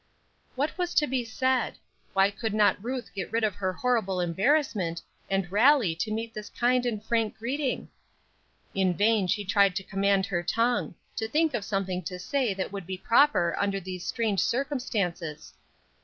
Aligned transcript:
What 0.55 0.75
was 0.79 0.95
to 0.95 1.05
be 1.05 1.23
said? 1.23 1.77
Why 2.13 2.31
could 2.31 2.55
not 2.55 2.83
Ruth 2.83 3.13
get 3.13 3.31
rid 3.31 3.43
of 3.43 3.53
her 3.53 3.71
horrible 3.71 4.19
embarrassment 4.19 4.99
and 5.29 5.51
rally 5.51 5.93
to 5.97 6.11
meet 6.11 6.33
this 6.33 6.49
kind 6.49 6.87
and 6.87 7.05
frank 7.05 7.37
greeting? 7.37 7.87
In 8.73 8.95
vain 8.95 9.27
she 9.27 9.45
tried 9.45 9.75
to 9.75 9.83
command 9.83 10.25
her 10.25 10.41
tongue; 10.41 10.95
to 11.17 11.27
think 11.27 11.53
of 11.53 11.63
something 11.63 12.01
to 12.05 12.17
say 12.17 12.51
that 12.55 12.71
would 12.71 12.87
be 12.87 12.97
proper 12.97 13.55
under 13.59 13.79
these 13.79 14.03
strange 14.03 14.39
circumstances. 14.39 15.53